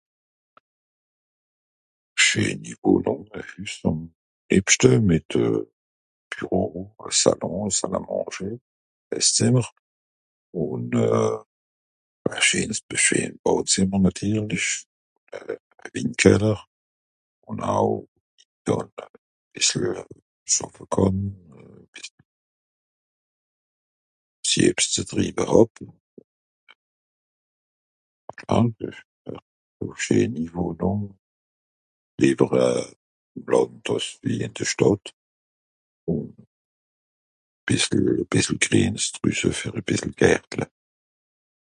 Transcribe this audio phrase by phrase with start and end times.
[2.25, 4.09] scheeni wohnùng...
[4.57, 5.59] ebschte mìt euh
[6.29, 8.51] bureau salon salle à manger
[9.17, 9.65] esszìmmer
[10.61, 11.37] ùn euh
[12.35, 14.67] à scheen à scheens bàdzìmmer nàtirlich
[15.35, 15.37] à
[15.93, 16.57] winkeller
[17.51, 17.87] ùn aw...
[20.53, 21.19] schàffe kànn
[24.41, 25.71] ass'i ebs zu triwe hàb...
[30.03, 31.03] scheeni wohnùng
[32.27, 32.89] ìwer euh
[33.85, 35.03] dàss de blien ìn de stàdt
[36.13, 36.27] ùn
[37.65, 40.65] bìssel green's drüsse fur à bìssel gärtle